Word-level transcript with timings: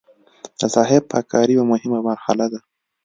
د 0.59 0.61
ساحې 0.75 0.99
پاک 1.09 1.25
کاري 1.31 1.53
یوه 1.57 1.65
مهمه 1.71 1.99
مرحله 2.07 2.45
ده 2.51 2.59